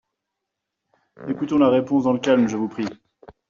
[1.27, 2.87] Écoutons la réponse dans le calme, je vous prie.